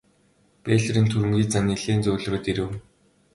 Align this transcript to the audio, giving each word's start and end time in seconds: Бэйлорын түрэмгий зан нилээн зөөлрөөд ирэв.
Бэйлорын 0.63 1.07
түрэмгий 1.11 1.45
зан 1.53 1.65
нилээн 1.69 2.01
зөөлрөөд 2.05 2.45
ирэв. 2.51 2.69